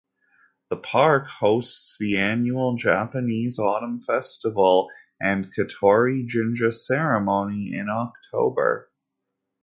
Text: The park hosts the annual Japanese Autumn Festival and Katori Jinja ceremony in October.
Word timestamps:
The 0.71 0.77
park 0.77 1.27
hosts 1.27 1.95
the 1.99 2.17
annual 2.17 2.75
Japanese 2.75 3.59
Autumn 3.59 3.99
Festival 3.99 4.89
and 5.21 5.53
Katori 5.55 6.25
Jinja 6.27 6.71
ceremony 6.73 7.71
in 7.71 7.87
October. 7.87 8.89